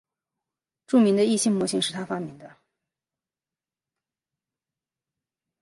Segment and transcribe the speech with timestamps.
[0.87, 2.57] 著名的易辛模型是他发明的。